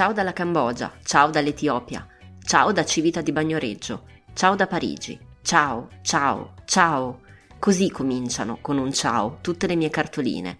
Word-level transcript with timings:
Ciao 0.00 0.14
dalla 0.14 0.32
Cambogia, 0.32 0.94
ciao 1.04 1.28
dall'Etiopia, 1.28 2.06
ciao 2.42 2.72
da 2.72 2.86
Civita 2.86 3.20
di 3.20 3.32
Bagnoregio, 3.32 4.06
ciao 4.32 4.54
da 4.54 4.66
Parigi, 4.66 5.20
ciao, 5.42 5.90
ciao, 6.00 6.54
ciao. 6.64 7.20
Così 7.58 7.90
cominciano 7.90 8.56
con 8.62 8.78
un 8.78 8.94
ciao 8.94 9.40
tutte 9.42 9.66
le 9.66 9.76
mie 9.76 9.90
cartoline. 9.90 10.56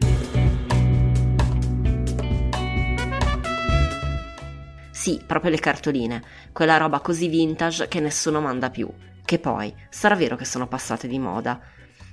Sì, 4.90 5.22
proprio 5.26 5.50
le 5.50 5.58
cartoline, 5.58 6.22
quella 6.52 6.76
roba 6.76 7.00
così 7.00 7.28
vintage 7.28 7.88
che 7.88 8.00
nessuno 8.00 8.42
manda 8.42 8.68
più. 8.68 8.92
Che 9.24 9.38
poi, 9.38 9.74
sarà 9.88 10.16
vero 10.16 10.36
che 10.36 10.44
sono 10.44 10.68
passate 10.68 11.08
di 11.08 11.18
moda, 11.18 11.58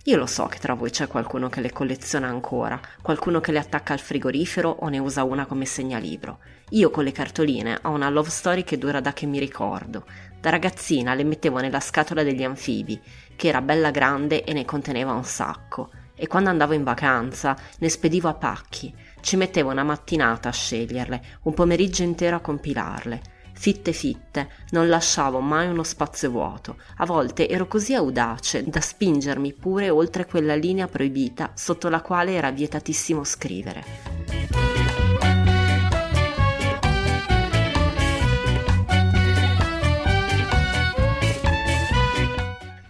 io 0.07 0.15
lo 0.15 0.25
so 0.25 0.45
che 0.45 0.57
tra 0.59 0.73
voi 0.73 0.89
c'è 0.89 1.05
qualcuno 1.05 1.49
che 1.49 1.59
le 1.59 1.73
colleziona 1.73 2.29
ancora, 2.29 2.79
qualcuno 3.01 3.41
che 3.41 3.51
le 3.51 3.59
attacca 3.59 3.91
al 3.91 3.99
frigorifero 3.99 4.69
o 4.69 4.87
ne 4.87 4.99
usa 4.99 5.25
una 5.25 5.45
come 5.45 5.65
segnalibro. 5.65 6.39
Io 6.69 6.89
con 6.89 7.03
le 7.03 7.11
cartoline 7.11 7.77
ho 7.81 7.89
una 7.89 8.07
love 8.07 8.29
story 8.29 8.63
che 8.63 8.77
dura 8.77 9.01
da 9.01 9.11
che 9.11 9.25
mi 9.25 9.37
ricordo. 9.37 10.05
Da 10.39 10.49
ragazzina 10.49 11.13
le 11.13 11.25
mettevo 11.25 11.59
nella 11.59 11.81
scatola 11.81 12.23
degli 12.23 12.45
anfibi, 12.45 12.97
che 13.35 13.49
era 13.49 13.61
bella 13.61 13.91
grande 13.91 14.45
e 14.45 14.53
ne 14.53 14.63
conteneva 14.63 15.11
un 15.11 15.25
sacco. 15.25 15.89
E 16.15 16.25
quando 16.27 16.51
andavo 16.51 16.71
in 16.71 16.85
vacanza 16.85 17.57
ne 17.79 17.89
spedivo 17.89 18.29
a 18.29 18.33
pacchi. 18.33 18.95
Ci 19.19 19.35
mettevo 19.35 19.71
una 19.71 19.83
mattinata 19.83 20.47
a 20.47 20.53
sceglierle, 20.53 21.21
un 21.43 21.53
pomeriggio 21.53 22.03
intero 22.03 22.37
a 22.37 22.39
compilarle 22.39 23.35
fitte 23.57 23.91
fitte, 23.91 24.49
non 24.69 24.87
lasciavo 24.87 25.39
mai 25.39 25.67
uno 25.67 25.83
spazio 25.83 26.29
vuoto. 26.29 26.77
A 26.97 27.05
volte 27.05 27.49
ero 27.49 27.67
così 27.67 27.95
audace 27.95 28.63
da 28.63 28.79
spingermi 28.79 29.53
pure 29.53 29.89
oltre 29.89 30.27
quella 30.27 30.55
linea 30.55 30.87
proibita 30.87 31.51
sotto 31.55 31.89
la 31.89 32.01
quale 32.01 32.33
era 32.33 32.51
vietatissimo 32.51 33.23
scrivere. 33.23 33.83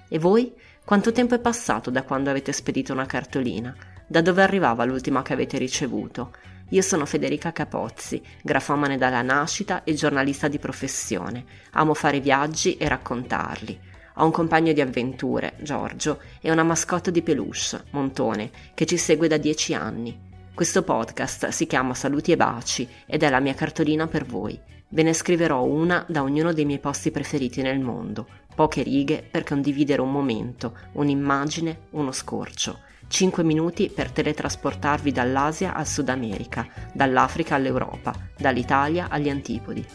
E 0.09 0.19
voi? 0.19 0.53
Quanto 0.83 1.11
tempo 1.11 1.35
è 1.35 1.39
passato 1.39 1.89
da 1.89 2.03
quando 2.03 2.29
avete 2.29 2.51
spedito 2.51 2.91
una 2.91 3.05
cartolina? 3.05 3.75
Da 4.05 4.21
dove 4.21 4.41
arrivava 4.41 4.83
l'ultima 4.83 5.21
che 5.21 5.33
avete 5.33 5.57
ricevuto? 5.57 6.31
Io 6.71 6.81
sono 6.81 7.05
Federica 7.05 7.53
Capozzi, 7.53 8.21
grafomane 8.41 8.97
dalla 8.97 9.21
nascita 9.21 9.85
e 9.85 9.93
giornalista 9.93 10.49
di 10.49 10.59
professione. 10.59 11.45
Amo 11.71 11.93
fare 11.93 12.19
viaggi 12.19 12.75
e 12.75 12.89
raccontarli. 12.89 13.79
Ho 14.15 14.25
un 14.25 14.31
compagno 14.31 14.73
di 14.73 14.81
avventure, 14.81 15.53
Giorgio, 15.61 16.19
e 16.41 16.51
una 16.51 16.63
mascotte 16.63 17.09
di 17.09 17.21
peluche, 17.21 17.83
Montone, 17.91 18.51
che 18.73 18.85
ci 18.85 18.97
segue 18.97 19.29
da 19.29 19.37
dieci 19.37 19.73
anni. 19.73 20.19
Questo 20.53 20.83
podcast 20.83 21.47
si 21.49 21.67
chiama 21.67 21.93
Saluti 21.93 22.33
e 22.33 22.35
Baci 22.35 22.85
ed 23.05 23.23
è 23.23 23.29
la 23.29 23.39
mia 23.39 23.53
cartolina 23.53 24.07
per 24.07 24.25
voi. 24.25 24.59
Ve 24.89 25.03
ne 25.03 25.13
scriverò 25.13 25.63
una 25.63 26.03
da 26.05 26.21
ognuno 26.21 26.51
dei 26.51 26.65
miei 26.65 26.79
posti 26.79 27.11
preferiti 27.11 27.61
nel 27.61 27.79
mondo. 27.79 28.27
Poche 28.53 28.83
righe 28.83 29.25
per 29.29 29.45
condividere 29.45 30.01
un 30.01 30.11
momento, 30.11 30.77
un'immagine, 30.93 31.87
uno 31.91 32.11
scorcio. 32.11 32.79
5 33.07 33.43
minuti 33.43 33.89
per 33.89 34.11
teletrasportarvi 34.11 35.11
dall'Asia 35.11 35.73
al 35.73 35.87
Sud 35.87 36.09
America, 36.09 36.67
dall'Africa 36.93 37.55
all'Europa, 37.55 38.13
dall'Italia 38.37 39.07
agli 39.09 39.29
Antipodi. 39.29 39.85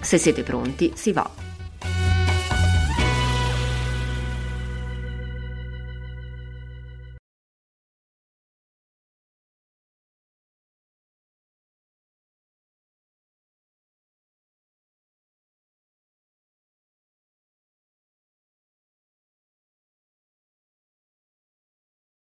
Se 0.00 0.18
siete 0.18 0.42
pronti, 0.42 0.92
si 0.94 1.12
va. 1.12 1.49